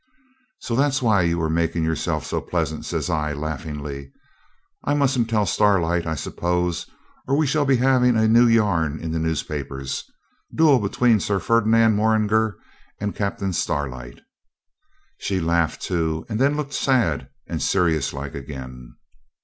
[0.61, 4.11] 'So that's why you were making yourself so pleasant,' says I laughingly.
[4.83, 6.89] 'I mustn't tell Starlight, I suppose,
[7.27, 10.03] or we shall be having a new yarn in the newspapers
[10.55, 12.55] "Duel between Sir Ferdinand Morringer
[12.99, 14.21] and Captain Starlight."'
[15.19, 18.95] She laughed too, and then looked sad and serious like again.